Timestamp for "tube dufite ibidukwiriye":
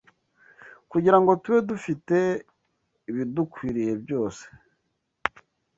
1.43-3.93